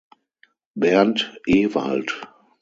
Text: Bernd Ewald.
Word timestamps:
Bernd 0.73 1.37
Ewald. 1.45 2.11